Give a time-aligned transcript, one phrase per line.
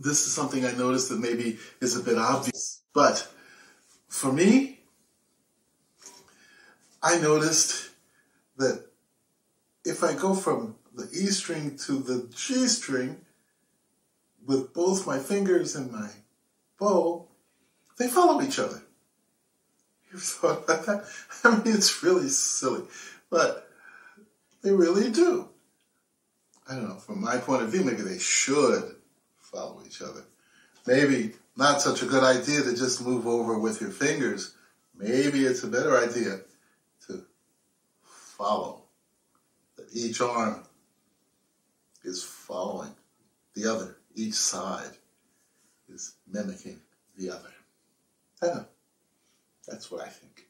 [0.00, 2.82] this is something I noticed that maybe is a bit obvious.
[2.92, 3.28] But
[4.08, 4.80] for me,
[7.02, 7.90] I noticed
[8.56, 8.86] that
[9.84, 13.20] if I go from the E string to the G string
[14.46, 16.10] with both my fingers and my
[16.78, 17.28] bow,
[17.98, 18.82] they follow each other.
[20.12, 21.04] You've thought about that?
[21.44, 22.82] I mean, it's really silly,
[23.30, 23.68] but
[24.62, 25.48] they really do.
[26.68, 28.97] I don't know, from my point of view, maybe they should
[29.50, 30.24] follow each other.
[30.86, 34.54] Maybe not such a good idea to just move over with your fingers.
[34.96, 36.40] Maybe it's a better idea
[37.06, 37.24] to
[38.02, 38.82] follow.
[39.76, 40.64] That each arm
[42.04, 42.94] is following
[43.54, 43.96] the other.
[44.14, 44.96] Each side
[45.88, 46.80] is mimicking
[47.16, 47.52] the other.
[48.42, 48.64] I know.
[49.66, 50.48] That's what I think.